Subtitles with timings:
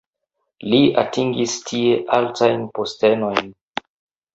[0.71, 3.57] Li atingis tie altajn postenojn.